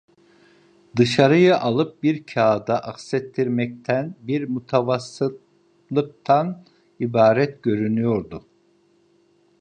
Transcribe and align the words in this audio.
Dışarıyı 0.97 1.57
alıp 1.57 2.03
bir 2.03 2.23
kâğıda 2.25 2.79
aksettirmekten, 2.79 4.15
bir 4.21 4.49
mutavassıtlıktan 4.49 6.65
ibaret 6.99 7.63
görünüyordu. 7.63 8.45